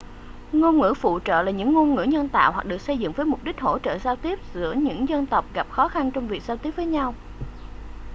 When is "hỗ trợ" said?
3.59-3.97